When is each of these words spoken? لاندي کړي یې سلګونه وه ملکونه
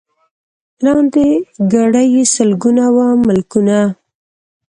لاندي 0.83 1.29
کړي 1.71 2.05
یې 2.15 2.23
سلګونه 2.35 2.85
وه 2.95 3.07
ملکونه 3.27 3.79